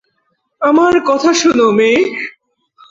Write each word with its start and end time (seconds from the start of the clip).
আমার 0.61 0.93
কথা 1.05 1.31
শোন, 1.33 1.59
মেয়ে। 1.71 2.01